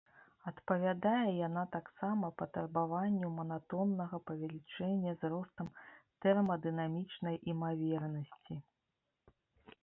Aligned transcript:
Адпавядае 0.49 1.25
яна 1.47 1.63
таксама 1.75 2.29
патрабаванню 2.41 3.29
манатоннага 3.35 4.21
павелічэння 4.31 5.11
з 5.19 5.31
ростам 5.35 5.71
тэрмадынамічнай 6.27 7.35
імавернасці. 7.55 8.61